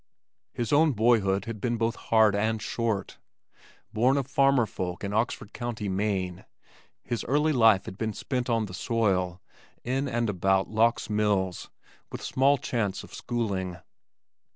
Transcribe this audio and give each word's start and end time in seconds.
His 0.51 0.73
own 0.73 0.93
boyhood 0.93 1.45
had 1.45 1.61
been 1.61 1.77
both 1.77 1.95
hard 1.95 2.35
and 2.35 2.59
short. 2.59 3.19
Born 3.93 4.17
of 4.17 4.25
farmer 4.25 4.65
folk 4.65 5.03
in 5.03 5.13
Oxford 5.13 5.53
County, 5.53 5.87
Maine, 5.89 6.43
his 7.03 7.23
early 7.25 7.53
life 7.53 7.85
had 7.85 7.99
been 7.99 8.13
spent 8.13 8.49
on 8.49 8.65
the 8.65 8.73
soil 8.73 9.43
in 9.83 10.07
and 10.07 10.27
about 10.27 10.67
Lock's 10.67 11.07
Mills 11.07 11.69
with 12.11 12.23
small 12.23 12.57
chance 12.57 13.03
of 13.03 13.13
schooling. 13.13 13.77